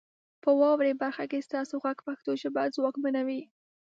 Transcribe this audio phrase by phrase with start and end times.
[0.43, 3.41] په واورئ برخه کې ستاسو غږ پښتو ژبه ځواکمنوي.